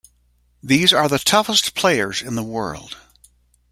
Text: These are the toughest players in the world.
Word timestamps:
These 0.63 0.93
are 0.93 1.07
the 1.07 1.19
toughest 1.19 1.75
players 1.75 2.23
in 2.23 2.33
the 2.33 2.41
world. 2.41 2.97